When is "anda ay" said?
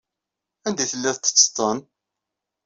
0.67-0.87